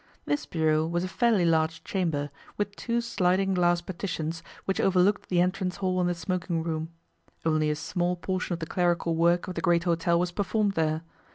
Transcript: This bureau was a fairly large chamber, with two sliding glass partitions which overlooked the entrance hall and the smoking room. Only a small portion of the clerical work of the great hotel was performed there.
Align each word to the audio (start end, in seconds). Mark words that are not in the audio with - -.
This 0.25 0.47
bureau 0.47 0.87
was 0.87 1.03
a 1.03 1.07
fairly 1.07 1.45
large 1.45 1.83
chamber, 1.83 2.31
with 2.57 2.75
two 2.75 3.01
sliding 3.01 3.53
glass 3.53 3.81
partitions 3.81 4.41
which 4.65 4.79
overlooked 4.81 5.29
the 5.29 5.39
entrance 5.39 5.75
hall 5.75 6.01
and 6.01 6.09
the 6.09 6.15
smoking 6.15 6.63
room. 6.63 6.89
Only 7.45 7.69
a 7.69 7.75
small 7.75 8.15
portion 8.15 8.53
of 8.53 8.59
the 8.61 8.65
clerical 8.65 9.15
work 9.15 9.47
of 9.47 9.53
the 9.53 9.61
great 9.61 9.83
hotel 9.83 10.19
was 10.19 10.31
performed 10.31 10.71
there. 10.73 11.03